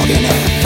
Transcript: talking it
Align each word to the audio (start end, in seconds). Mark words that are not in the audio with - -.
talking 0.00 0.24
it 0.24 0.59